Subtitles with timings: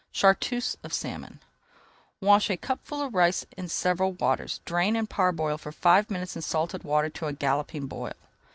[0.13, 1.41] CHARTREUSE OF SALMON
[2.21, 6.41] Wash a cupful of rice in several waters, drain and parboil for five minutes in
[6.41, 8.13] salted water at a galloping boil.